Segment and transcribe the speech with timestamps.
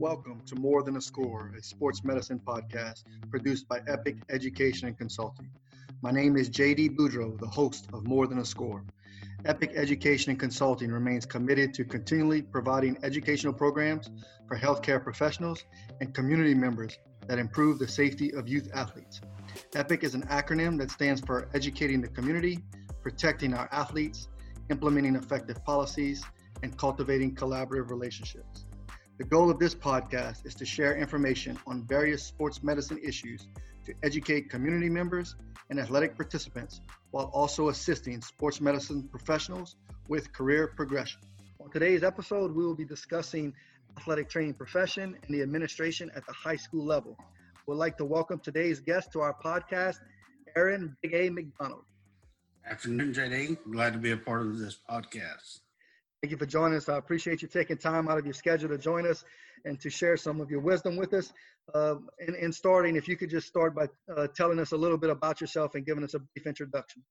[0.00, 4.96] Welcome to More Than a Score, a sports medicine podcast produced by Epic Education and
[4.96, 5.50] Consulting.
[6.00, 8.82] My name is JD Boudreaux, the host of More Than a Score.
[9.44, 14.08] Epic Education and Consulting remains committed to continually providing educational programs
[14.48, 15.66] for healthcare professionals
[16.00, 16.96] and community members
[17.26, 19.20] that improve the safety of youth athletes.
[19.74, 22.58] EPIC is an acronym that stands for Educating the Community,
[23.02, 24.28] Protecting Our Athletes,
[24.70, 26.24] Implementing Effective Policies,
[26.62, 28.64] and Cultivating Collaborative Relationships.
[29.20, 33.48] The goal of this podcast is to share information on various sports medicine issues
[33.84, 35.36] to educate community members
[35.68, 36.80] and athletic participants
[37.10, 39.76] while also assisting sports medicine professionals
[40.08, 41.20] with career progression.
[41.60, 43.52] On today's episode, we will be discussing
[43.98, 47.14] athletic training profession and the administration at the high school level.
[47.66, 49.98] We'd like to welcome today's guest to our podcast,
[50.56, 51.84] Aaron Big A McDonald.
[52.66, 53.58] Afternoon, JD.
[53.70, 55.60] Glad to be a part of this podcast.
[56.22, 56.86] Thank you for joining us.
[56.90, 59.24] I appreciate you taking time out of your schedule to join us
[59.64, 61.32] and to share some of your wisdom with us.
[61.74, 64.98] Uh, in, in, starting, if you could just start by uh, telling us a little
[64.98, 67.02] bit about yourself and giving us a brief introduction.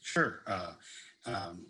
[0.00, 0.40] Sure.
[0.48, 0.72] Uh,
[1.26, 1.66] um,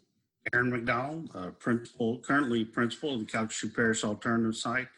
[0.55, 4.88] Aaron McDonald, uh, principal, currently principal of the Calcasieu Parish Alternative Site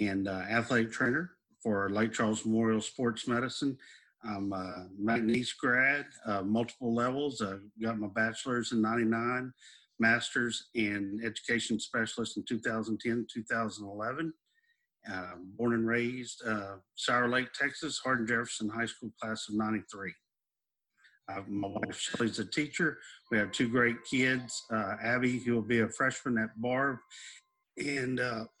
[0.00, 3.76] and uh, athletic trainer for Lake Charles Memorial Sports Medicine.
[4.22, 7.42] I'm a McNeese grad, uh, multiple levels.
[7.42, 9.52] I got my bachelor's in 99
[10.02, 14.32] master's in education specialist in 2010 2011
[15.10, 15.22] uh,
[15.56, 20.12] born and raised uh, sour lake texas hardin jefferson high school class of 93
[21.28, 22.98] uh, my wife Shelly's a teacher.
[23.30, 24.64] We have two great kids.
[24.72, 26.98] Uh, Abby, who will be a freshman at Barbe,
[27.78, 28.44] and uh,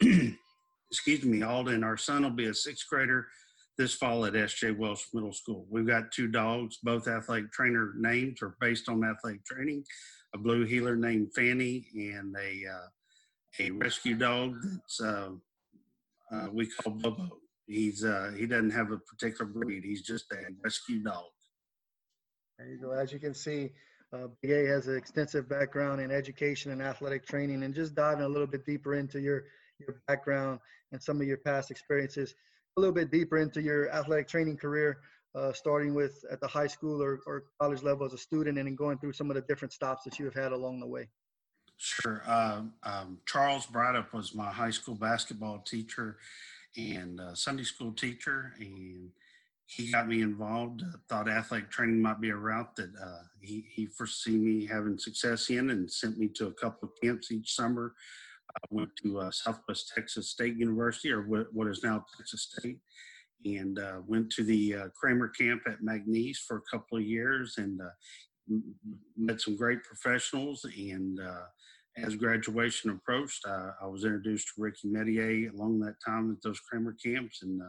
[0.90, 1.82] excuse me, Alden.
[1.82, 3.26] Our son will be a sixth grader
[3.78, 4.72] this fall at S.J.
[4.72, 5.66] Welsh Middle School.
[5.70, 9.84] We've got two dogs, both athletic trainer names are based on athletic training
[10.34, 12.88] a blue heeler named Fanny and a uh,
[13.60, 15.30] a rescue dog that's uh,
[16.32, 17.28] uh, we call Bobo.
[17.66, 19.84] He's uh, he doesn't have a particular breed.
[19.84, 21.24] He's just a rescue dog.
[22.58, 22.92] There you go.
[22.92, 23.70] As you can see,
[24.12, 27.62] uh, Big has an extensive background in education and athletic training.
[27.62, 29.44] And just diving a little bit deeper into your
[29.78, 30.60] your background
[30.92, 32.34] and some of your past experiences,
[32.76, 34.98] a little bit deeper into your athletic training career
[35.34, 38.66] uh, starting with at the high school or, or college level as a student and
[38.66, 41.08] then going through some of the different stops that you have had along the way?
[41.78, 42.22] Sure.
[42.26, 46.18] Um, um, Charles Breithaupt was my high school basketball teacher
[46.76, 49.10] and uh, Sunday school teacher, and
[49.66, 50.82] he got me involved.
[50.82, 54.98] Uh, thought athletic training might be a route that uh, he, he foresee me having
[54.98, 57.94] success in and sent me to a couple of camps each summer.
[58.54, 62.78] I went to uh, Southwest Texas State University, or what, what is now Texas State,
[63.44, 67.54] and uh, went to the uh, Cramer camp at McNeese for a couple of years
[67.58, 68.56] and uh,
[69.16, 70.64] met some great professionals.
[70.64, 71.44] And uh,
[71.96, 76.96] as graduation approached, I was introduced to Ricky Medier along that time at those Cramer
[77.04, 77.42] camps.
[77.42, 77.64] And uh,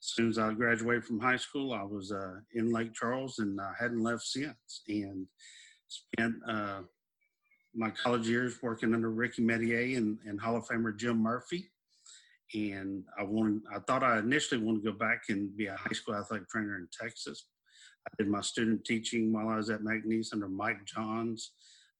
[0.00, 3.60] as soon as I graduated from high school, I was uh, in Lake Charles and
[3.60, 4.82] I hadn't left since.
[4.88, 5.26] And
[5.88, 6.34] spent
[7.74, 11.70] my college years working under Ricky Medier and, and Hall of Famer Jim Murphy
[12.54, 15.92] and I wanted, I thought I initially wanted to go back and be a high
[15.92, 17.46] school athletic trainer in Texas.
[18.06, 21.52] I did my student teaching while I was at McNeese under Mike Johns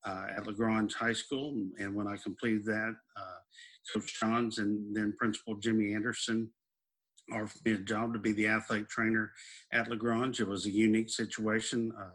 [0.07, 1.55] uh, at LaGrange High School.
[1.79, 3.39] And when I completed that, uh,
[3.93, 6.51] Coach Johns and then Principal Jimmy Anderson
[7.33, 9.33] offered me a job to be the athletic trainer
[9.73, 10.41] at LaGrange.
[10.41, 11.93] It was a unique situation.
[11.99, 12.11] Uh,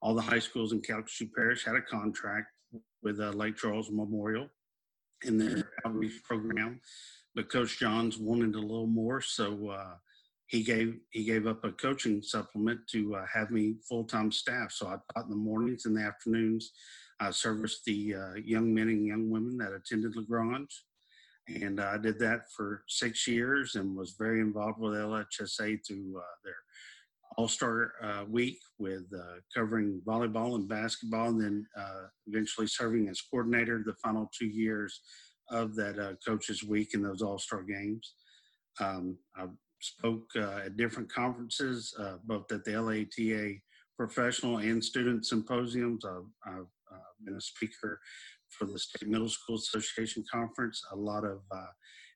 [0.00, 2.48] all the high schools in Calcasieu Parish had a contract
[3.02, 4.48] with uh, Lake Charles Memorial
[5.24, 6.80] in their outreach program
[7.34, 9.94] but Coach Johns wanted a little more, so uh,
[10.46, 14.70] he gave he gave up a coaching supplement to uh, have me full time staff.
[14.72, 16.72] So I taught in the mornings and the afternoons.
[17.20, 20.84] I serviced the uh, young men and young women that attended LaGrange,
[21.48, 26.36] and I did that for six years and was very involved with LHSA through uh,
[26.44, 26.56] their
[27.36, 31.66] All Star uh, Week with uh, covering volleyball and basketball, and then
[32.28, 35.00] eventually serving as coordinator the final two years
[35.50, 38.14] of that uh, coaches week and those all-star games.
[38.80, 39.46] Um, i
[39.80, 43.56] spoke uh, at different conferences uh, both at the LATA
[43.98, 46.04] professional and student symposiums.
[46.06, 48.00] I've, I've uh, been a speaker
[48.48, 50.80] for the state middle school association conference.
[50.92, 51.66] A lot of uh,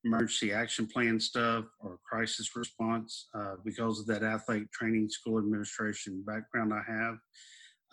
[0.04, 6.22] emergency action plan stuff or crisis response uh, because of that athletic training school administration
[6.26, 7.16] background i have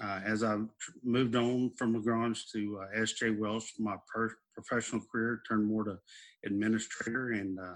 [0.02, 0.58] uh, as I
[1.04, 3.32] moved on from LaGrange to uh, S.J.
[3.32, 5.98] Welsh, my per- professional career turned more to
[6.46, 7.76] administrator, and uh,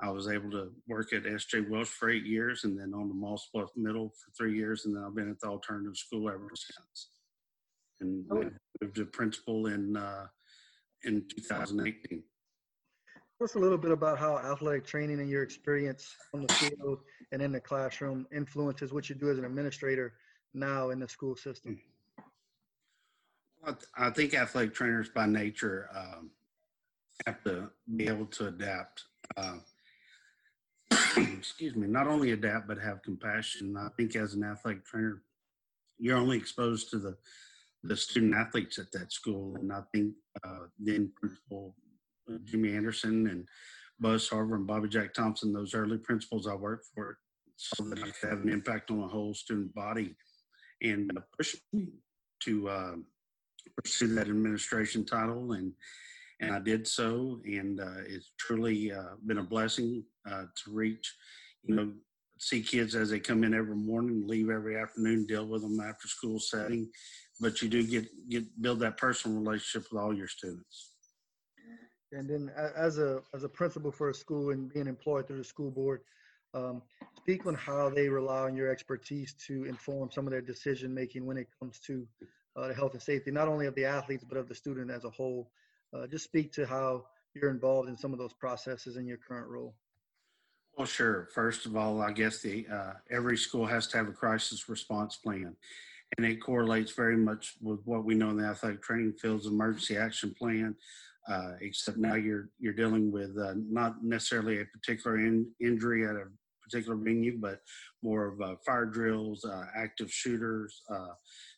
[0.00, 1.62] I was able to work at S.J.
[1.62, 4.94] Welsh for eight years, and then on the Moss Bluff Middle for three years, and
[4.94, 7.10] then I've been at the alternative school ever since.
[8.00, 8.50] And oh.
[8.80, 10.26] moved to principal in uh,
[11.04, 12.22] in 2018.
[13.38, 17.00] Tell us a little bit about how athletic training and your experience on the field
[17.32, 20.14] and in the classroom influences what you do as an administrator
[20.54, 21.80] now in the school system.
[23.96, 26.30] I, think athletic trainers by nature um,
[27.26, 29.04] have to be able to adapt.
[29.36, 29.58] Uh,
[31.16, 33.76] excuse me, not only adapt but have compassion.
[33.76, 35.22] I think as an athletic trainer,
[35.98, 37.16] you're only exposed to the
[37.84, 40.12] the student athletes at that school, and I think
[40.44, 41.76] uh, then Principal
[42.44, 43.46] Jimmy Anderson and
[44.00, 47.18] Buzz Harver and Bobby Jack Thompson, those early principals I worked for,
[47.56, 50.16] so that I could have an impact on the whole student body
[50.82, 51.88] and uh, pushed me
[52.44, 52.94] to uh,
[53.76, 55.52] pursue that administration title.
[55.52, 55.72] And
[56.40, 61.16] and I did so, and uh, it's truly uh, been a blessing uh, to reach,
[61.64, 61.92] you know,
[62.38, 66.06] see kids as they come in every morning, leave every afternoon, deal with them after
[66.06, 66.88] school setting.
[67.40, 70.92] But you do get get build that personal relationship with all your students.
[72.12, 75.44] And then as a as a principal for a school and being employed through the
[75.44, 76.00] school board,
[76.54, 76.82] um,
[77.16, 81.26] speak on how they rely on your expertise to inform some of their decision making
[81.26, 82.06] when it comes to
[82.56, 85.04] uh, the health and safety, not only of the athletes but of the student as
[85.04, 85.50] a whole.
[85.94, 87.04] Uh, just speak to how
[87.34, 89.74] you're involved in some of those processes in your current role.
[90.76, 91.28] Well, sure.
[91.34, 95.16] First of all, I guess the uh, every school has to have a crisis response
[95.16, 95.56] plan,
[96.16, 99.96] and it correlates very much with what we know in the athletic training fields emergency
[99.96, 100.74] action plan.
[101.28, 106.16] Uh, except now you're you're dealing with uh, not necessarily a particular in, injury at
[106.16, 106.24] a
[106.62, 107.60] particular venue, but
[108.02, 111.12] more of uh, fire drills, uh, active shooters, uh,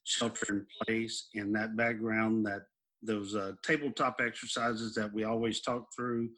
[0.05, 2.63] shelter in place, and that background that
[3.03, 6.29] those uh, tabletop exercises that we always talk through,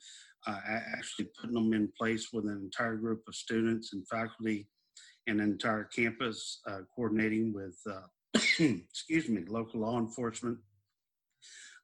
[0.46, 4.68] actually putting them in place with an entire group of students and faculty
[5.26, 6.60] an entire campus,
[6.94, 7.76] coordinating with
[8.34, 10.58] excuse me, local law enforcement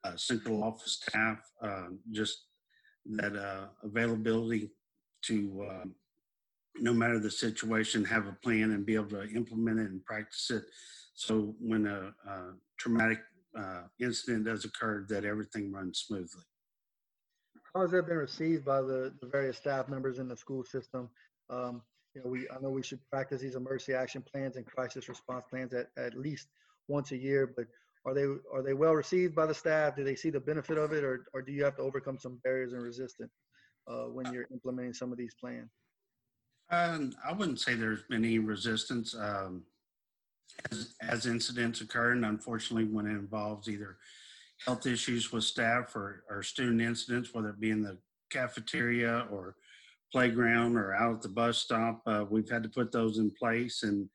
[0.05, 2.44] uh, central office staff, uh, just
[3.06, 4.70] that uh, availability
[5.23, 5.94] to, um,
[6.76, 10.50] no matter the situation, have a plan and be able to implement it and practice
[10.50, 10.62] it.
[11.14, 13.20] So when a, a traumatic
[13.58, 16.44] uh, incident does occur, that everything runs smoothly.
[17.75, 21.11] How has that been received by the, the various staff members in the school system?
[21.50, 21.82] Um,
[22.19, 25.44] you know, we I know we should practice these emergency action plans and crisis response
[25.50, 26.49] plans at, at least
[26.88, 27.67] once a year, but
[28.05, 29.97] are they are they well received by the staff?
[29.97, 32.41] Do they see the benefit of it, or or do you have to overcome some
[32.44, 33.32] barriers and resistance
[33.87, 35.70] uh, when you're implementing some of these plans?
[36.70, 39.62] Um, I wouldn't say there's any resistance um,
[40.70, 43.97] as, as incidents occur, and unfortunately, when it involves either
[44.67, 47.97] health issues with staff or, or student incidents, whether it be in the
[48.31, 49.55] cafeteria or
[50.12, 53.82] playground or out at the bus stop, uh, we've had to put those in place
[53.82, 54.08] and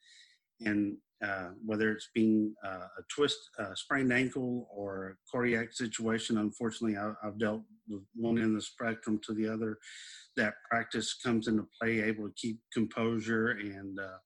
[0.62, 6.38] and uh, whether it's being uh, a twist, uh, sprained ankle, or a cardiac situation.
[6.38, 9.78] Unfortunately, I, have dealt with one end of the spectrum to the other.
[10.36, 14.18] That practice comes into play, able to keep composure, and uh,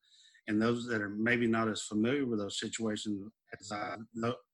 [0.47, 3.29] and those that are maybe not as familiar with those situations,
[3.59, 3.95] as I,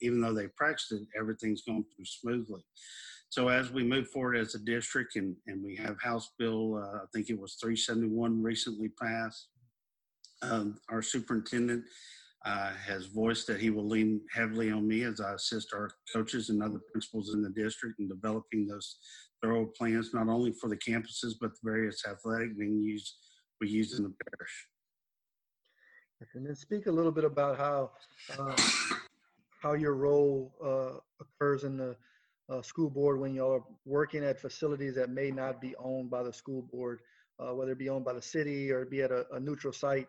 [0.02, 2.66] even though they practiced it, everything's going through smoothly.
[3.34, 6.98] So as we move forward as a district, and and we have House Bill, uh,
[6.98, 9.48] I think it was 371 recently passed.
[10.44, 11.84] Um, our superintendent
[12.46, 16.52] uh, has voiced that he will lean heavily on me as I assist our coaches
[16.52, 18.98] and other principals in the district in developing those
[19.42, 23.02] thorough plans, not only for the campuses, but the various athletic venues
[23.60, 24.68] we use in the parish.
[26.36, 27.94] And then speak a little bit about how
[28.38, 28.56] um,
[29.60, 31.96] how your role uh, occurs in the
[32.50, 36.24] uh, school board when y'all are working at facilities that may not be owned by
[36.24, 37.00] the school board,
[37.40, 40.08] uh, whether it be owned by the city or be at a, a neutral site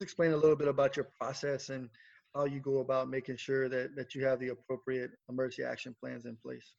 [0.00, 1.88] explain a little bit about your process and
[2.34, 6.24] how you go about making sure that, that you have the appropriate emergency action plans
[6.24, 6.74] in place?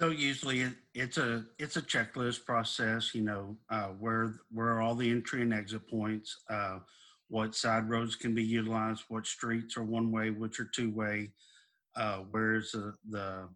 [0.00, 3.14] So usually it, it's a it's a checklist process.
[3.14, 6.78] You know uh, where where are all the entry and exit points, uh,
[7.28, 11.30] what side roads can be utilized, what streets are one way, which are two way,
[11.96, 13.48] uh, where's the, the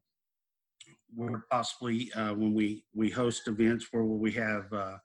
[1.14, 4.96] where possibly uh, when we we host events where we have uh,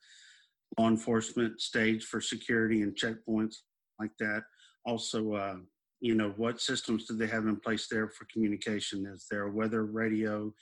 [0.78, 3.56] law enforcement stage for security and checkpoints
[4.00, 4.44] like that.
[4.86, 5.56] Also, uh,
[6.02, 9.06] you know, what systems do they have in place there for communication?
[9.06, 10.54] Is there a weather radio?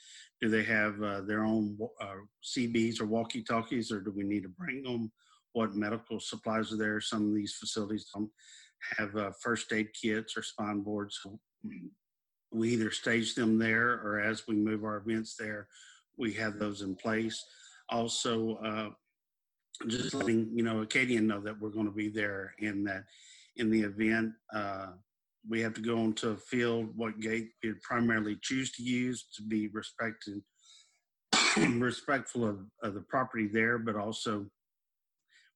[0.42, 4.42] Do they have uh, their own uh, CBs or walkie talkies, or do we need
[4.42, 5.12] to bring them?
[5.52, 7.00] What medical supplies are there?
[7.00, 8.30] Some of these facilities don't
[8.96, 11.20] have uh, first aid kits or spine boards.
[11.22, 11.38] So
[12.52, 15.68] we either stage them there, or as we move our events there,
[16.16, 17.44] we have those in place.
[17.90, 18.88] Also, uh,
[19.86, 23.04] just letting you know Acadian know that we're going to be there and that
[23.56, 24.88] in the event uh,
[25.48, 29.42] we have to go onto a field, what gate we primarily choose to use to
[29.42, 30.42] be respected
[31.56, 34.46] respectful of, of the property there, but also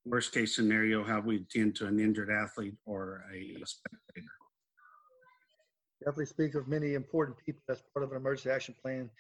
[0.05, 4.12] worst case scenario, how we attend to an injured athlete or a spectator.
[6.05, 9.11] Definitely speaks of many important people as part of an emergency action plan,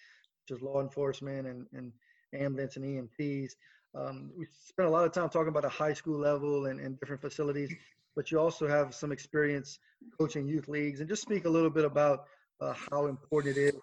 [0.48, 1.92] such as law enforcement and, and
[2.34, 3.52] ambulance and EMTs.
[3.94, 6.98] Um, we spent a lot of time talking about a high school level and, and
[6.98, 7.72] different facilities,
[8.16, 9.78] but you also have some experience
[10.18, 11.00] coaching youth leagues.
[11.00, 12.24] And just speak a little bit about
[12.60, 13.74] uh, how important it is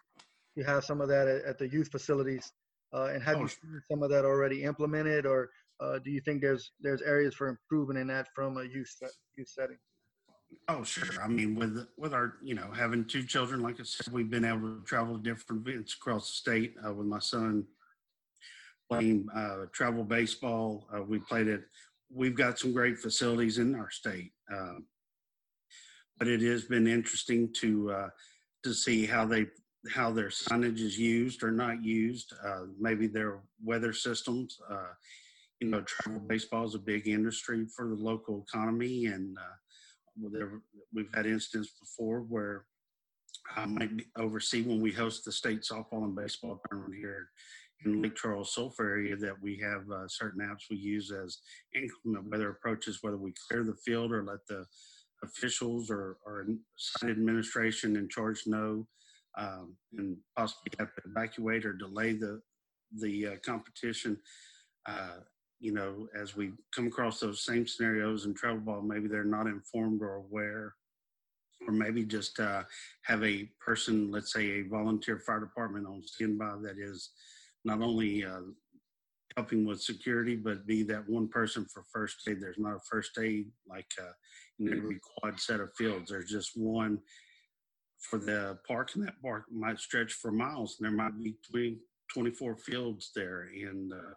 [0.56, 2.52] you have some of that at, at the youth facilities.
[2.94, 6.20] Uh, and have oh, you seen some of that already implemented, or uh, do you
[6.20, 8.92] think there's there's areas for improvement in that from a youth
[9.38, 9.78] youth setting?
[10.68, 11.22] Oh, sure.
[11.22, 14.46] I mean, with with our you know having two children, like I said, we've been
[14.46, 16.76] able to travel to different events across the state.
[16.86, 17.66] Uh, with my son
[18.90, 21.64] playing uh, travel baseball, uh, we played it.
[22.12, 24.76] We've got some great facilities in our state, uh,
[26.18, 28.10] but it has been interesting to uh,
[28.64, 29.48] to see how they
[29.92, 32.34] how their signage is used or not used.
[32.46, 34.60] Uh, maybe their weather systems.
[35.60, 39.38] you know, travel baseball is a big industry for the local economy, and
[40.32, 40.62] there,
[40.94, 42.66] we've had instances before where
[43.56, 47.30] I might oversee when we host the state softball and baseball tournament here
[47.86, 51.40] in Lake Charles Sulphur area that we have uh, certain apps we use as
[51.74, 54.66] inclement weather approaches, whether we clear the field or let the
[55.24, 58.86] officials or, or site administration in charge know
[59.38, 62.42] um, and possibly have to evacuate or delay the
[62.98, 64.18] the uh, competition.
[64.88, 65.18] Uh,
[65.60, 69.48] you know, as we come across those same scenarios in travel ball, maybe they're not
[69.48, 70.74] informed or aware,
[71.68, 72.64] or maybe just uh,
[73.04, 77.12] have a person, let's say a volunteer fire department on standby that is
[77.66, 78.40] not only uh,
[79.36, 82.42] helping with security, but be that one person for first aid.
[82.42, 84.12] There's not a first aid like uh,
[84.60, 86.10] in every quad set of fields.
[86.10, 87.00] There's just one
[88.00, 91.78] for the park, and that park might stretch for miles, and there might be 20,
[92.14, 93.50] 24 fields there.
[93.54, 94.14] And uh,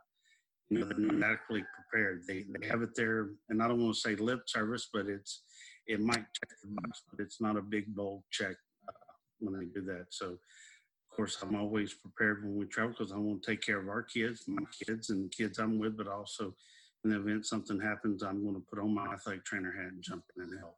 [0.76, 2.22] adequately prepared.
[2.26, 5.42] They, they have it there, and I don't want to say lip service, but it's
[5.86, 8.56] it might check the box, but it's not a big bold check
[8.88, 8.92] uh,
[9.40, 10.06] when they do that.
[10.10, 13.80] So, of course, I'm always prepared when we travel because I want to take care
[13.80, 16.54] of our kids, my kids, and kids I'm with, but also
[17.04, 20.02] in the event something happens, I'm going to put on my athletic trainer hat and
[20.02, 20.76] jump in and help.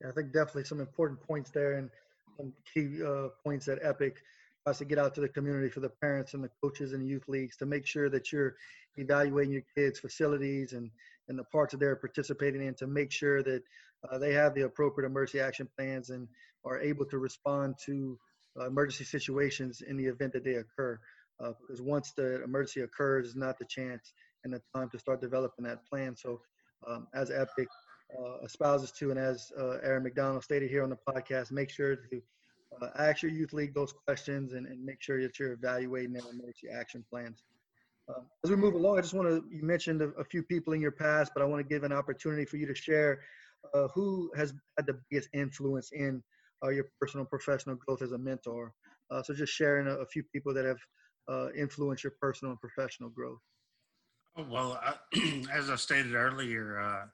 [0.00, 1.90] Yeah, I think definitely some important points there and
[2.36, 4.22] some key uh, points at Epic
[4.66, 7.06] has to get out to the community for the parents and the coaches and the
[7.06, 8.54] youth leagues to make sure that you're
[8.96, 10.90] evaluating your kids' facilities and,
[11.28, 13.62] and the parts that they're participating in to make sure that
[14.10, 16.28] uh, they have the appropriate emergency action plans and
[16.64, 18.18] are able to respond to
[18.60, 20.98] uh, emergency situations in the event that they occur.
[21.40, 24.12] Uh, because once the emergency occurs, is not the chance
[24.44, 26.14] and the time to start developing that plan.
[26.16, 26.40] So,
[26.86, 27.68] um, as Epic
[28.18, 31.96] uh, espouses to, and as uh, Aaron McDonald stated here on the podcast, make sure
[31.96, 32.22] to
[32.80, 36.22] uh, ask your youth league those questions and, and make sure that you're evaluating their
[36.22, 37.42] emergency action plans.
[38.08, 40.72] Um, as we move along, I just want to, you mentioned a, a, few people
[40.72, 43.20] in your past, but I want to give an opportunity for you to share
[43.74, 46.22] uh, who has had the biggest influence in
[46.64, 48.72] uh, your personal professional growth as a mentor.
[49.10, 50.78] Uh, so just sharing a, a, few people that have
[51.28, 53.38] uh, influenced your personal and professional growth.
[54.36, 54.80] Oh, well,
[55.52, 57.04] as I stated earlier, uh,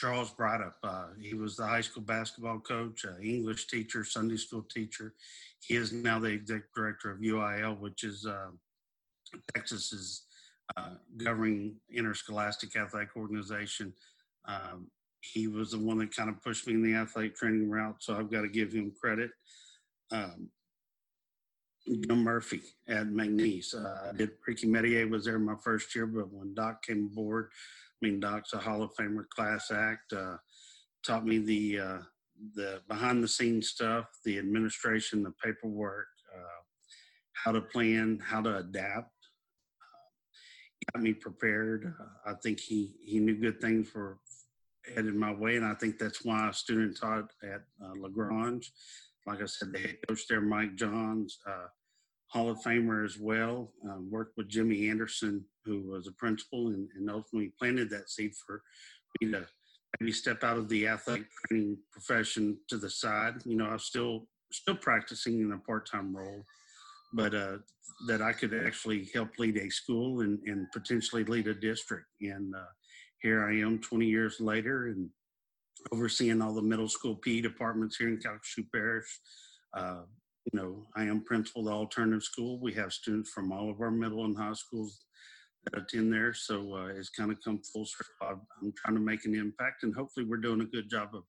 [0.00, 0.72] Charles Breithaupt.
[0.82, 5.12] Uh, he was the high school basketball coach, uh, English teacher, Sunday school teacher.
[5.60, 8.48] He is now the executive director of UIL, which is uh,
[9.54, 10.22] Texas's
[10.76, 13.92] uh, governing interscholastic athletic organization.
[14.46, 14.86] Um,
[15.20, 18.16] he was the one that kind of pushed me in the athletic training route, so
[18.16, 19.30] I've got to give him credit.
[20.10, 20.48] Um,
[21.86, 23.74] Jim Murphy at McNeese.
[23.74, 27.50] Uh, I did Ricky Medier was there my first year, but when Doc came aboard,
[28.02, 30.12] I mean, Doc's a Hall of Famer class act.
[30.12, 30.36] Uh,
[31.04, 31.98] taught me the uh,
[32.54, 36.62] the behind the scenes stuff, the administration, the paperwork, uh,
[37.32, 39.12] how to plan, how to adapt.
[39.82, 41.92] Uh, got me prepared.
[42.00, 44.18] Uh, I think he he knew good things for
[44.94, 48.72] headed my way, and I think that's why a student taught at uh, LaGrange.
[49.26, 51.38] Like I said, the head coach there, Mike Johns,
[52.28, 53.72] Hall of Famer as well.
[53.84, 58.32] Um, worked with Jimmy Anderson, who was a principal, and, and ultimately planted that seed
[58.46, 58.62] for
[59.20, 59.46] me to
[59.98, 63.34] maybe step out of the athletic training profession to the side.
[63.44, 66.44] You know, I'm still still practicing in a part-time role,
[67.12, 67.58] but uh,
[68.08, 72.06] that I could actually help lead a school and, and potentially lead a district.
[72.20, 72.72] And uh,
[73.22, 75.08] here I am 20 years later and
[75.92, 79.20] overseeing all the middle school PE departments here in Calcasieu Parish,
[79.76, 80.02] uh,
[80.52, 82.58] you know, I am principal of the alternative school.
[82.60, 84.98] We have students from all of our middle and high schools
[85.64, 86.32] that attend there.
[86.32, 88.40] So uh, it's kind of come full circle.
[88.62, 91.24] I'm trying to make an impact, and hopefully, we're doing a good job of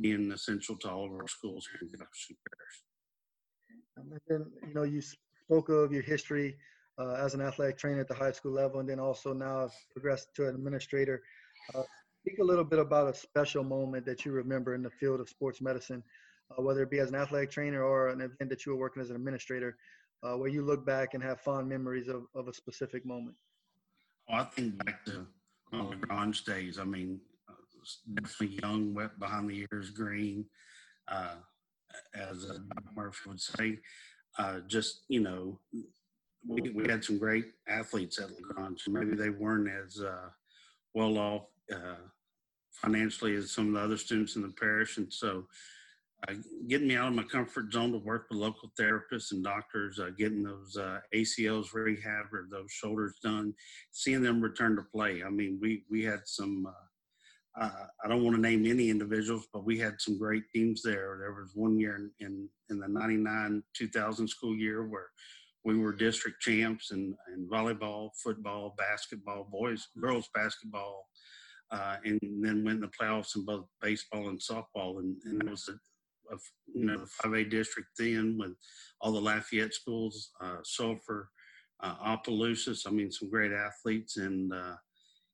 [0.00, 2.82] being essential to all of our schools here in Calcasieu Parish.
[3.96, 6.56] And then, you know, you spoke of your history
[6.98, 10.28] uh, as an athletic trainer at the high school level, and then also now progressed
[10.36, 11.22] to an administrator.
[11.74, 11.82] Uh,
[12.20, 15.28] speak a little bit about a special moment that you remember in the field of
[15.28, 16.02] sports medicine,
[16.50, 19.02] uh, whether it be as an athletic trainer or an event that you were working
[19.02, 19.76] as an administrator,
[20.22, 23.36] uh, where you look back and have fond memories of, of a specific moment.
[24.32, 25.26] I think back to
[25.74, 26.78] uh, Grange days.
[26.78, 27.54] I mean, uh,
[28.14, 30.46] definitely young, wet behind the ears, green,
[31.08, 31.34] uh,
[32.14, 32.58] as uh,
[32.96, 33.78] Murphy would say.
[34.38, 35.60] Uh, just you know,
[36.48, 38.84] we, we had some great athletes at LaGrange.
[38.88, 40.30] Maybe they weren't as uh,
[40.94, 42.00] well off uh,
[42.70, 45.46] financially as some of the other students in the parish, and so
[46.28, 46.34] uh,
[46.68, 50.10] getting me out of my comfort zone to work with local therapists and doctors, uh,
[50.16, 53.52] getting those uh, ACLs rehab or those shoulders done,
[53.90, 55.22] seeing them return to play.
[55.24, 56.66] I mean, we we had some.
[56.66, 56.72] Uh,
[57.60, 61.18] uh, I don't want to name any individuals, but we had some great teams there.
[61.20, 65.08] There was one year in in, in the '99 2000 school year where
[65.64, 71.06] we were district champs in, in volleyball, football, basketball, boys, girls basketball,
[71.70, 74.98] uh, and then went in the playoffs in both baseball and softball.
[74.98, 75.68] And, and it was
[76.32, 76.36] a
[76.74, 78.52] you know the 5A district then with
[79.00, 81.30] all the Lafayette schools, uh, Sulphur,
[81.82, 82.84] uh, Opelousas.
[82.86, 84.76] I mean, some great athletes, and uh,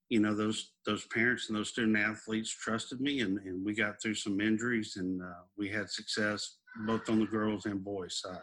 [0.09, 4.01] you know those those parents and those student athletes trusted me, and, and we got
[4.03, 8.39] through some injuries, and uh, we had success both on the girls and boys side.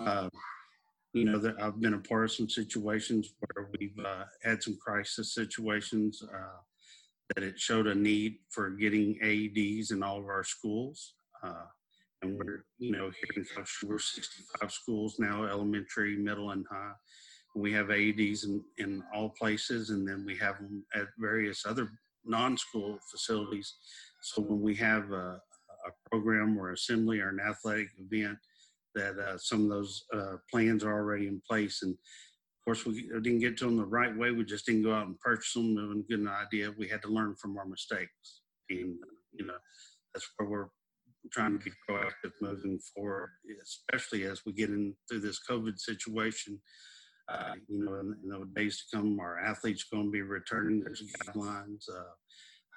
[0.00, 0.28] Uh,
[1.12, 4.76] you know that I've been a part of some situations where we've uh, had some
[4.76, 6.60] crisis situations uh,
[7.34, 11.14] that it showed a need for getting AEDs in all of our schools.
[11.42, 11.64] Uh,
[12.22, 13.46] and we're, you know, here in
[13.88, 16.92] we're 65 schools now, elementary, middle, and high.
[17.56, 21.90] We have AEDs in, in all places, and then we have them at various other
[22.24, 23.74] non-school facilities.
[24.22, 25.40] So when we have a,
[25.86, 28.38] a program or assembly or an athletic event,
[28.94, 31.82] that uh, some of those uh, plans are already in place.
[31.82, 34.30] And of course, we didn't get to them the right way.
[34.30, 36.74] We just didn't go out and purchase them and get an idea.
[36.76, 38.42] We had to learn from our mistakes.
[38.68, 38.96] And,
[39.32, 39.54] you know,
[40.12, 40.66] that's where we're
[41.32, 43.30] trying to be proactive moving forward,
[43.62, 46.60] especially as we get in through this COVID situation.
[47.28, 50.80] Uh, you know, in, in, the days to come, our athletes going to be returning.
[50.80, 51.84] There's guidelines.
[51.88, 52.02] Uh,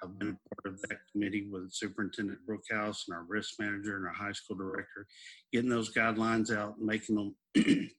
[0.02, 4.06] I've been a part of that committee with Superintendent Bruchhaus and our risk manager and
[4.06, 5.06] our high school director,
[5.52, 7.34] getting those guidelines out, making them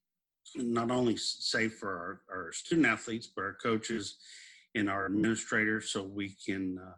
[0.55, 4.17] not only safe for our, our, student athletes, but our coaches
[4.75, 6.93] and our administrators so we can uh,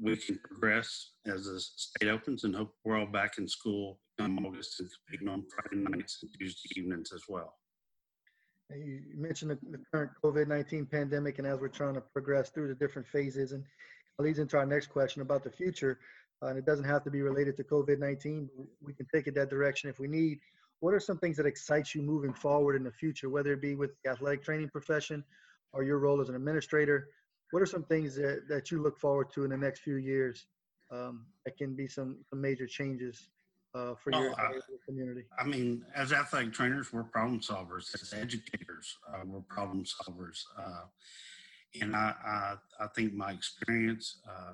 [0.00, 4.44] we can progress as the state opens and hope we're all back in school come
[4.44, 7.54] August and competing on Friday nights and Tuesday evenings as well.
[8.74, 12.74] You mentioned the, the current COVID-19 pandemic and as we're trying to progress through the
[12.74, 13.62] different phases and
[14.18, 15.98] leads into our next question about the future.
[16.42, 18.48] Uh, and it doesn't have to be related to COVID-19.
[18.82, 20.38] We can take it that direction if we need.
[20.80, 23.74] What are some things that excite you moving forward in the future, whether it be
[23.74, 25.24] with the athletic training profession
[25.72, 27.08] or your role as an administrator?
[27.50, 30.46] What are some things that, that you look forward to in the next few years
[30.90, 33.28] um, that can be some, some major changes
[33.74, 34.52] uh, for your, uh,
[34.86, 35.22] community?
[35.38, 37.94] I mean, as athletic trainers, we're problem solvers.
[37.94, 40.42] As educators, uh, we're problem solvers.
[40.58, 40.86] Uh,
[41.80, 44.52] and I, I, I think my experience, uh,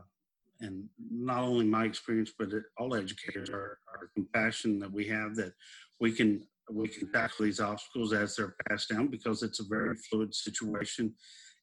[0.60, 5.52] and not only my experience, but all educators are, are compassion that we have that
[6.00, 9.96] we can we can tackle these obstacles as they're passed down because it's a very
[9.96, 11.12] fluid situation.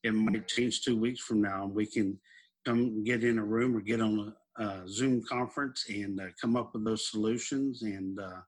[0.04, 2.20] It might change two weeks from now, and we can
[2.66, 6.56] come get in a room or get on a, a Zoom conference and uh, come
[6.56, 8.42] up with those solutions and uh,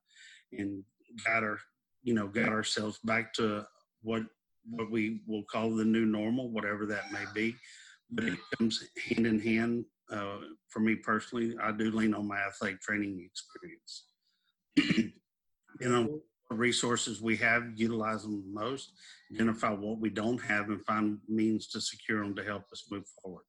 [0.53, 0.83] and
[1.25, 1.59] guide our
[2.03, 3.65] you know guide ourselves back to
[4.01, 4.23] what
[4.69, 7.55] what we will call the new normal, whatever that may be.
[8.11, 9.85] But it comes hand in hand.
[10.11, 10.37] Uh,
[10.67, 14.05] for me personally, I do lean on my athletic training experience.
[15.79, 16.19] you know,
[16.55, 18.93] resources we have, utilize them most,
[19.33, 23.05] identify what we don't have, and find means to secure them to help us move
[23.21, 23.43] forward.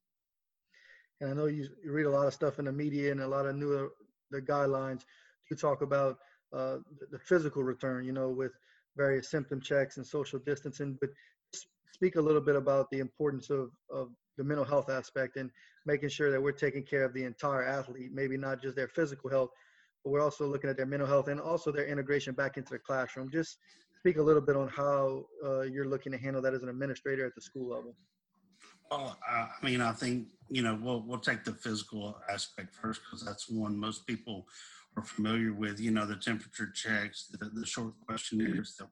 [1.21, 3.27] And I know you, you read a lot of stuff in the media and a
[3.27, 3.89] lot of new
[4.31, 5.03] the guidelines.
[5.49, 6.17] You talk about
[6.53, 8.51] uh, the, the physical return, you know, with
[8.97, 11.09] various symptom checks and social distancing, but
[11.93, 15.49] speak a little bit about the importance of, of the mental health aspect and
[15.85, 19.29] making sure that we're taking care of the entire athlete, maybe not just their physical
[19.29, 19.49] health,
[20.03, 22.79] but we're also looking at their mental health and also their integration back into the
[22.79, 23.29] classroom.
[23.31, 23.57] Just
[23.99, 27.25] speak a little bit on how uh, you're looking to handle that as an administrator
[27.25, 27.95] at the school level.
[28.91, 33.25] Well, I mean, I think you know we'll we'll take the physical aspect first because
[33.25, 34.45] that's one most people
[34.97, 38.87] are familiar with, you know, the temperature checks, the, the short questionnaires that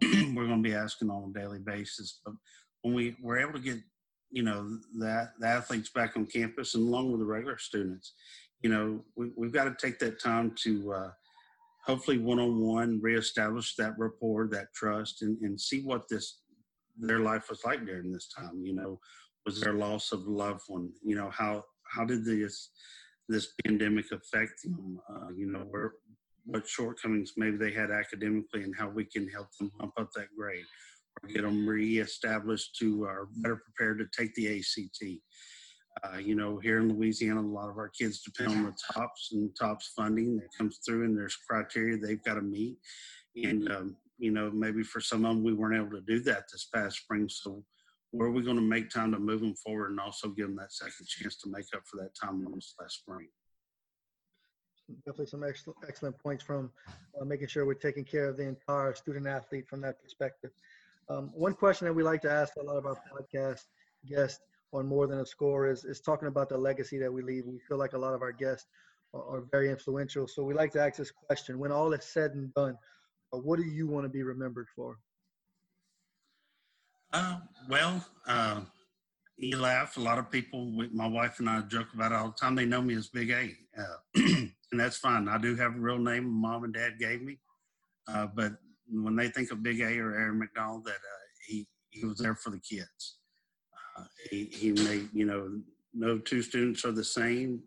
[0.34, 2.20] we're going to be asking on a daily basis.
[2.24, 2.34] But
[2.82, 3.78] when we were able to get,
[4.30, 8.14] you know, that the athletes back on campus and along with the regular students,
[8.62, 11.10] you know, we, we've got to take that time to uh,
[11.84, 16.38] hopefully one-on-one reestablish that rapport, that trust, and, and see what this
[16.98, 18.62] their life was like during this time.
[18.64, 19.00] You know,
[19.44, 20.90] was there loss of loved one?
[21.02, 22.70] You know, how how did this
[23.28, 25.00] this pandemic affect them?
[25.10, 25.94] Uh, you know, where
[26.44, 30.28] what shortcomings maybe they had academically, and how we can help them bump up that
[30.36, 30.64] grade
[31.22, 35.20] or get them reestablished to are better prepared to take the ACT.
[36.02, 39.30] Uh, you know, here in Louisiana, a lot of our kids depend on the TOPS
[39.32, 42.76] and TOPS funding that comes through, and there's criteria they've got to meet.
[43.36, 46.44] And, um, you know, maybe for some of them, we weren't able to do that
[46.50, 47.28] this past spring.
[47.28, 47.62] So,
[48.10, 50.56] where are we going to make time to move them forward and also give them
[50.56, 53.28] that second chance to make up for that time lost last spring?
[55.06, 56.70] Definitely some excellent, excellent points from
[57.20, 60.50] uh, making sure we're taking care of the entire student athlete from that perspective.
[61.08, 63.62] Um, one question that we like to ask a lot of our podcast
[64.06, 64.40] guests
[64.72, 67.46] on more than a score is, is talking about the legacy that we leave.
[67.46, 68.66] We feel like a lot of our guests
[69.12, 70.26] are, are very influential.
[70.26, 72.76] So we like to ask this question when all is said and done,
[73.32, 74.98] uh, what do you want to be remembered for?
[77.12, 77.36] Uh,
[77.68, 78.60] well, uh,
[79.36, 79.96] you laugh.
[79.98, 82.54] A lot of people, my wife and I joke about it all the time.
[82.54, 85.28] They know me as Big A, uh, and that's fine.
[85.28, 87.38] I do have a real name mom and dad gave me,
[88.08, 88.52] uh, but
[88.88, 92.34] when they think of Big A or Aaron McDonald, that uh, he he was there
[92.34, 93.18] for the kids.
[94.30, 95.60] He, he made, you know,
[95.94, 97.62] no two students are the same.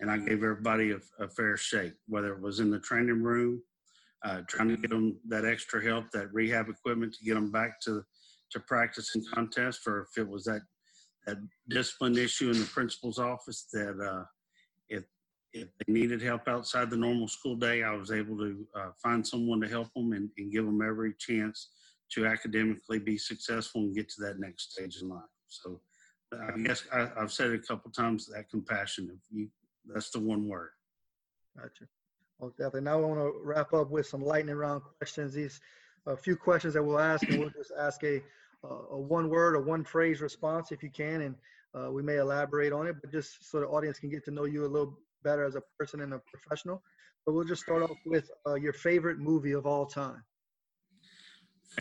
[0.00, 3.62] And I gave everybody a, a fair shake, whether it was in the training room,
[4.24, 7.80] uh, trying to get them that extra help, that rehab equipment to get them back
[7.82, 8.04] to,
[8.50, 10.60] to practice and contest, or if it was that,
[11.26, 11.38] that
[11.70, 14.24] discipline issue in the principal's office that uh,
[14.88, 15.04] if,
[15.52, 19.26] if they needed help outside the normal school day, I was able to uh, find
[19.26, 21.70] someone to help them and, and give them every chance
[22.12, 25.22] to academically be successful and get to that next stage in life.
[25.48, 25.80] So
[26.32, 29.10] I guess I, have said it a couple times that compassion.
[29.12, 29.48] If you,
[29.86, 30.70] that's the one word.
[31.56, 31.86] Gotcha.
[32.38, 32.82] Well, definitely.
[32.82, 35.34] Now I want to wrap up with some lightning round questions.
[35.34, 35.60] These
[36.06, 38.22] a few questions that we'll ask, and we'll just ask a
[38.90, 41.34] a one word or one phrase response if you can, and
[41.74, 44.44] uh, we may elaborate on it, but just so the audience can get to know
[44.44, 46.82] you a little better as a person and a professional.
[47.24, 50.22] But we'll just start off with uh, your favorite movie of all time.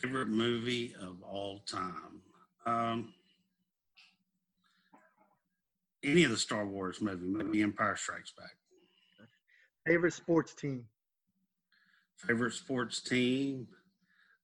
[0.01, 2.21] Favorite movie of all time.
[2.65, 3.13] Um,
[6.05, 8.55] any of the Star Wars movie, maybe Empire Strikes Back.
[9.85, 10.85] Favorite sports team?
[12.17, 13.67] Favorite sports team?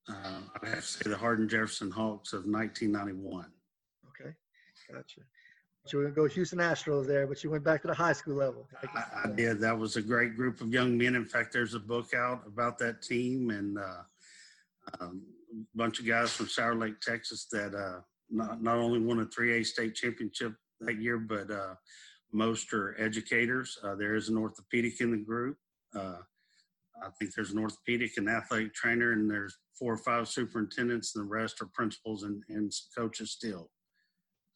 [0.10, 3.46] Uh, I have to say the Hardin Jefferson Hawks of 1991.
[4.10, 4.32] Okay,
[4.92, 5.22] gotcha.
[5.92, 8.14] You were going to go Houston Astros there, but you went back to the high
[8.14, 8.68] school level.
[8.94, 9.60] I, I, did.
[9.60, 11.16] That was a great group of young men.
[11.16, 14.04] In fact, there's a book out about that team and uh,
[15.00, 19.20] um, a bunch of guys from Sour Lake, Texas that uh, not, not only won
[19.22, 21.76] a 3A state championship that year, but uh,
[22.32, 23.78] most are educators.
[23.84, 25.58] Uh, there is an orthopedic in the group.
[25.96, 26.18] Uh,
[27.04, 31.26] I think there's an orthopedic and athletic trainer, and there's four or five superintendents, and
[31.26, 33.70] the rest are principals and, and coaches still.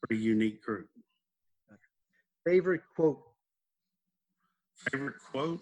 [0.07, 0.87] Pretty unique group.
[2.45, 3.21] Favorite quote?
[4.91, 5.61] Favorite quote?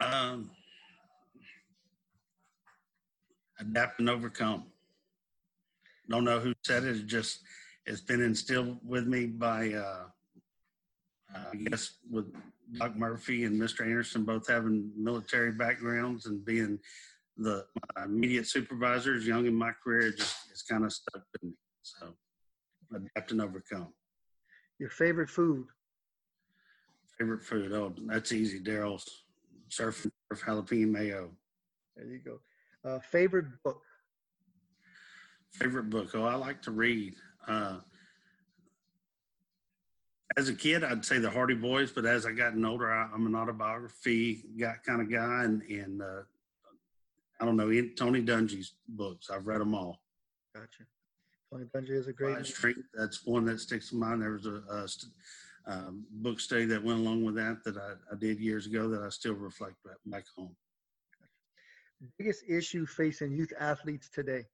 [0.00, 0.50] Um,
[3.58, 4.64] adapt and overcome.
[6.08, 6.96] Don't know who said it.
[6.96, 7.40] It just
[7.86, 10.04] it's been instilled with me by, uh,
[11.34, 12.32] I guess, with
[12.78, 13.82] Doc Murphy and Mr.
[13.82, 16.78] Anderson both having military backgrounds and being
[17.36, 17.64] the
[18.02, 20.10] immediate supervisors young in my career.
[20.10, 21.52] Just it's kind of stuck with me.
[21.82, 22.14] So
[22.94, 23.92] adapt and overcome.
[24.78, 25.66] Your favorite food?
[27.18, 27.72] Favorite food?
[27.72, 28.58] Oh, that's easy.
[28.58, 29.24] Darrell's
[29.68, 31.30] surf and surf jalapeno mayo.
[31.96, 32.40] There you go.
[32.84, 33.80] Uh, favorite book?
[35.52, 36.10] Favorite book?
[36.14, 37.14] Oh, I like to read.
[37.46, 37.76] Uh,
[40.36, 43.26] as a kid, I'd say the Hardy Boys, but as I gotten older, I, am
[43.26, 46.22] an autobiography guy, kind of guy, and and uh,
[47.40, 49.30] I don't know Tony Dungy's books.
[49.30, 50.00] I've read them all.
[50.54, 50.84] Gotcha.
[51.50, 52.44] Tony Dungy is a great.
[52.44, 54.20] Street, that's one that sticks to mind.
[54.20, 54.88] There was a, a
[55.66, 59.02] um, book study that went along with that that I, I, did years ago that
[59.02, 60.54] I still reflect back, back home.
[62.18, 64.44] Biggest issue facing youth athletes today?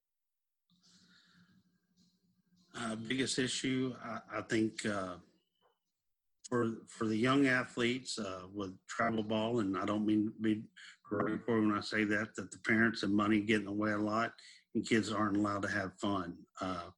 [2.74, 5.14] Uh, biggest issue, I, I think, uh,
[6.48, 10.62] for for the young athletes uh, with travel ball, and I don't mean to be
[11.08, 13.98] derogatory when I say that, that the parents and money get in the way a
[13.98, 14.32] lot,
[14.74, 16.34] and kids aren't allowed to have fun.
[16.60, 16.88] Uh,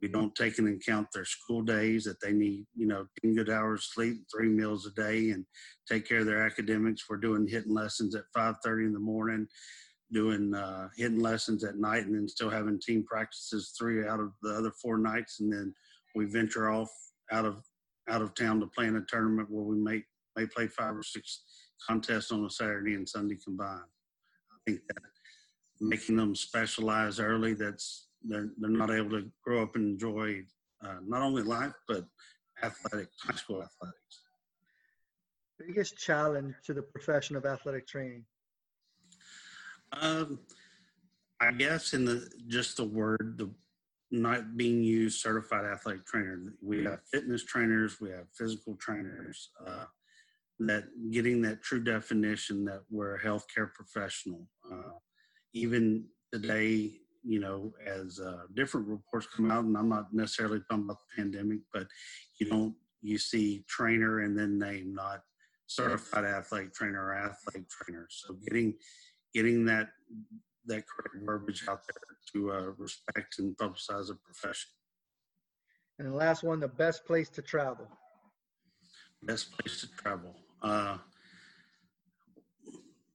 [0.00, 3.50] we don't take into account their school days that they need, you know, 10 good
[3.50, 5.44] hours sleep, three meals a day, and
[5.88, 7.04] take care of their academics.
[7.08, 9.46] We're doing hitting lessons at 5:30 in the morning
[10.12, 14.32] doing uh, hidden lessons at night and then still having team practices three out of
[14.42, 15.74] the other four nights and then
[16.14, 16.90] we venture off
[17.30, 17.62] out of
[18.08, 20.02] out of town to play in a tournament where we may
[20.36, 21.42] may play five or six
[21.86, 23.80] contests on a Saturday and Sunday combined.
[24.52, 25.02] I think that
[25.80, 30.42] making them specialize early, that's they're they're not able to grow up and enjoy
[30.84, 32.04] uh, not only life but
[32.62, 34.22] athletic high school athletics.
[35.58, 38.24] Biggest challenge to the profession of athletic training.
[39.92, 40.40] Um,
[41.40, 43.50] I guess in the just the word the
[44.10, 46.54] not being used certified athletic trainer.
[46.62, 49.50] We have fitness trainers, we have physical trainers.
[49.66, 49.84] Uh,
[50.60, 54.48] that getting that true definition that we're a healthcare professional.
[54.70, 54.98] Uh,
[55.52, 60.84] even today, you know, as uh, different reports come out, and I'm not necessarily talking
[60.84, 61.86] about the pandemic, but
[62.40, 65.20] you don't you see trainer and then name not
[65.66, 68.08] certified athletic trainer or athlete trainer.
[68.10, 68.74] So getting
[69.34, 69.88] getting that
[70.66, 74.70] that correct verbiage out there to uh, respect and publicize a profession.
[75.98, 77.88] And the last one, the best place to travel.
[79.22, 80.34] Best place to travel.
[80.62, 80.98] Uh,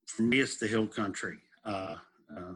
[0.07, 1.37] for me, it's the hill country.
[1.63, 1.95] Uh,
[2.35, 2.53] uh,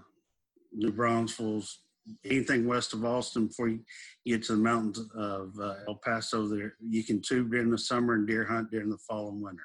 [0.73, 1.79] New Braunfels,
[2.25, 3.79] anything west of Austin before you
[4.25, 8.13] get to the mountains of uh, El Paso, there you can tube during the summer
[8.13, 9.63] and deer hunt during the fall and winter.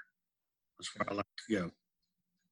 [0.79, 1.71] That's where I like to go.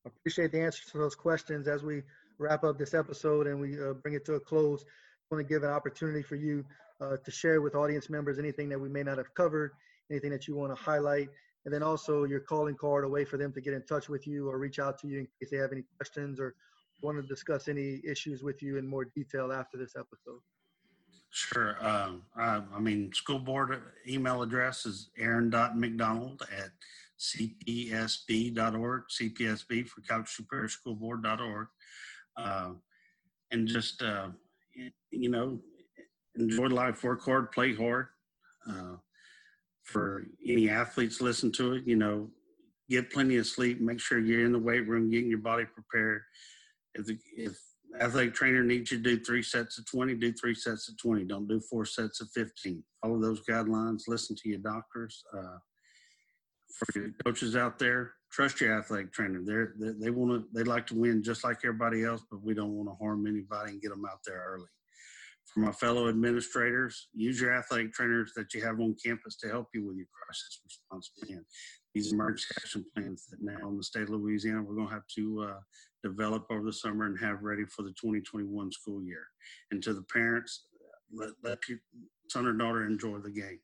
[0.06, 2.02] Appreciate the answers to those questions as we
[2.38, 4.82] wrap up this episode and we uh, bring it to a close.
[4.82, 6.64] I want to give an opportunity for you
[7.00, 9.72] uh, to share with audience members anything that we may not have covered,
[10.10, 11.28] anything that you want to highlight,
[11.64, 14.26] and then also your calling card, a way for them to get in touch with
[14.26, 16.54] you or reach out to you in case they have any questions or
[17.02, 20.40] want to discuss any issues with you in more detail after this episode.
[21.30, 21.76] Sure.
[21.80, 26.70] Um, I, I, mean, school board email address is aaron.mcdonald at
[27.20, 31.68] cpsb.org, cpsb for Calcasieu Parish School Board.org.
[32.36, 32.70] Uh,
[33.50, 34.28] and just, uh,
[35.10, 35.58] you know,
[36.36, 38.06] enjoy life, work hard, play hard.
[38.68, 38.96] Uh,
[39.84, 42.30] for any athletes listen to it, you know,
[42.88, 46.22] get plenty of sleep, make sure you're in the weight room, getting your body prepared.
[46.94, 47.58] If, the, if
[48.00, 51.24] athletic trainer needs you to do three sets of 20, do three sets of 20.
[51.24, 52.82] Don't do four sets of 15.
[53.02, 55.24] Follow those guidelines, listen to your doctors.
[55.36, 55.58] Uh,
[56.72, 59.40] for your coaches out there, trust your athletic trainer.
[59.44, 62.54] They're, they they want to they like to win just like everybody else, but we
[62.54, 64.68] don't want to harm anybody and get them out there early.
[65.46, 69.66] For my fellow administrators, use your athletic trainers that you have on campus to help
[69.74, 71.44] you with your crisis response plan.
[71.92, 75.08] These emergency action plans that now in the state of Louisiana we're going to have
[75.16, 75.60] to uh,
[76.04, 79.26] develop over the summer and have ready for the 2021 school year.
[79.72, 80.66] And to the parents,
[81.12, 81.78] let, let your
[82.28, 83.58] son or daughter enjoy the game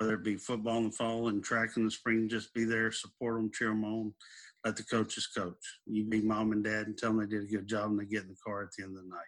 [0.00, 2.90] whether it be football in the fall and track in the spring, just be there,
[2.90, 4.14] support them, cheer them on,
[4.64, 5.78] let the coaches coach.
[5.86, 8.06] You be mom and dad and tell them they did a good job and they
[8.06, 9.18] get in the car at the end of the night.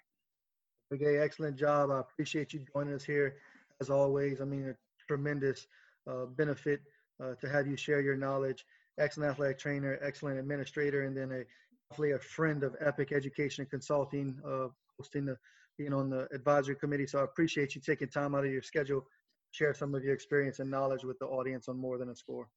[0.95, 1.91] Okay, excellent job.
[1.91, 3.37] I appreciate you joining us here
[3.83, 4.41] as always.
[4.41, 4.75] I mean, a
[5.07, 5.67] tremendous
[6.11, 6.81] uh, benefit
[7.23, 8.65] uh, to have you share your knowledge.
[8.99, 11.45] Excellent athletic trainer, excellent administrator, and then a
[11.91, 15.37] hopefully a friend of Epic Education Consulting, uh, hosting the
[15.77, 17.07] being on the advisory committee.
[17.07, 19.07] So I appreciate you taking time out of your schedule
[19.53, 22.49] share some of your experience and knowledge with the audience on more than a score.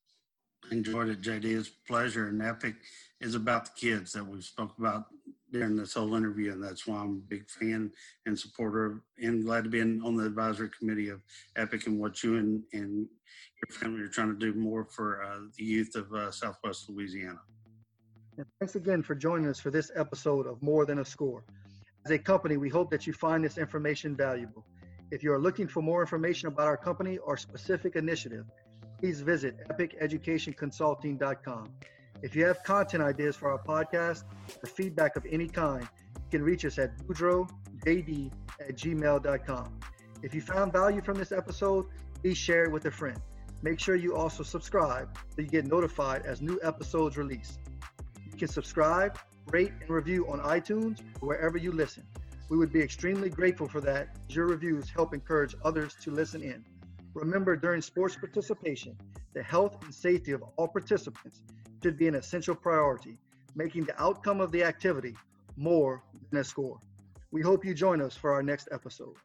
[0.71, 1.45] Enjoyed it, JD.
[1.45, 2.27] It's a pleasure.
[2.27, 2.75] And Epic
[3.21, 5.05] is about the kids that we spoke about
[5.51, 7.91] during this whole interview, and that's why I'm a big fan
[8.25, 11.21] and supporter of, and glad to be in, on the advisory committee of
[11.55, 13.07] Epic and what you and, and
[13.61, 17.39] your family are trying to do more for uh, the youth of uh, Southwest Louisiana.
[18.37, 21.43] And thanks again for joining us for this episode of More Than a Score.
[22.05, 24.65] As a company, we hope that you find this information valuable.
[25.11, 28.45] If you are looking for more information about our company or specific initiative,
[28.99, 31.69] please visit epiceducationconsulting.com.
[32.21, 34.23] If you have content ideas for our podcast
[34.63, 39.79] or feedback of any kind, you can reach us at boudreauxjd at gmail.com.
[40.23, 41.85] If you found value from this episode,
[42.21, 43.19] please share it with a friend.
[43.61, 47.57] Make sure you also subscribe so you get notified as new episodes release.
[48.31, 49.19] You can subscribe,
[49.51, 52.03] rate, and review on iTunes or wherever you listen.
[52.47, 54.09] We would be extremely grateful for that.
[54.29, 56.63] Your reviews help encourage others to listen in.
[57.15, 58.95] Remember, during sports participation,
[59.33, 61.41] the health and safety of all participants
[61.81, 63.17] should be an essential priority,
[63.55, 65.15] making the outcome of the activity
[65.57, 66.79] more than a score.
[67.31, 69.15] We hope you join us for our next episode.